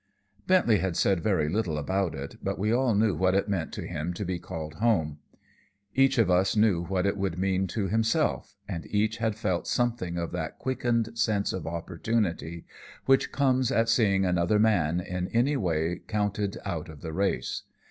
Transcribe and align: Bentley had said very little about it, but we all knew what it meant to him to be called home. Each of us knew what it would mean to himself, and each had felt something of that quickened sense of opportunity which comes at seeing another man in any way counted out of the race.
Bentley 0.47 0.79
had 0.79 0.97
said 0.97 1.21
very 1.21 1.47
little 1.47 1.77
about 1.77 2.15
it, 2.15 2.37
but 2.41 2.57
we 2.57 2.71
all 2.73 2.95
knew 2.95 3.13
what 3.13 3.35
it 3.35 3.47
meant 3.47 3.71
to 3.73 3.85
him 3.85 4.15
to 4.15 4.25
be 4.25 4.39
called 4.39 4.73
home. 4.79 5.19
Each 5.93 6.17
of 6.17 6.27
us 6.31 6.55
knew 6.55 6.83
what 6.85 7.05
it 7.05 7.17
would 7.17 7.37
mean 7.37 7.67
to 7.67 7.87
himself, 7.87 8.57
and 8.67 8.87
each 8.89 9.17
had 9.17 9.35
felt 9.35 9.67
something 9.67 10.17
of 10.17 10.31
that 10.31 10.57
quickened 10.57 11.15
sense 11.19 11.53
of 11.53 11.67
opportunity 11.67 12.65
which 13.05 13.31
comes 13.31 13.71
at 13.71 13.89
seeing 13.89 14.25
another 14.25 14.57
man 14.57 14.99
in 15.01 15.27
any 15.27 15.55
way 15.55 16.01
counted 16.07 16.57
out 16.65 16.89
of 16.89 17.01
the 17.01 17.13
race. 17.13 17.61